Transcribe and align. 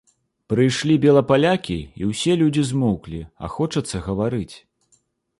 Прыйшлі 0.51 0.93
белапалякі, 1.03 1.75
і 2.03 2.09
ўсе 2.11 2.37
людзі 2.41 2.63
змоўклі, 2.69 3.21
а 3.45 3.51
хочацца 3.57 4.01
гаварыць. 4.07 4.55